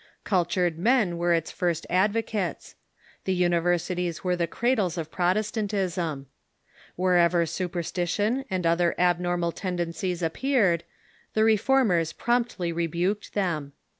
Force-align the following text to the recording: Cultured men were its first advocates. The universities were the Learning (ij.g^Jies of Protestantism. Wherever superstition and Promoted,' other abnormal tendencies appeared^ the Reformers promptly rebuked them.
Cultured 0.23 0.79
men 0.79 1.19
were 1.19 1.31
its 1.31 1.51
first 1.51 1.85
advocates. 1.87 2.73
The 3.25 3.35
universities 3.35 4.23
were 4.23 4.35
the 4.35 4.49
Learning 4.51 4.77
(ij.g^Jies 4.77 4.97
of 4.97 5.11
Protestantism. 5.11 6.25
Wherever 6.95 7.45
superstition 7.45 8.43
and 8.49 8.63
Promoted,' 8.63 8.65
other 8.71 8.95
abnormal 8.97 9.51
tendencies 9.51 10.23
appeared^ 10.23 10.81
the 11.35 11.43
Reformers 11.43 12.13
promptly 12.13 12.71
rebuked 12.73 13.35
them. 13.35 13.73